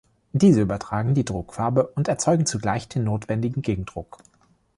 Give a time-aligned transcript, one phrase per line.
[0.33, 4.17] Diese übertragen die Druckfarbe und erzeugen zugleich den notwendigen Gegendruck.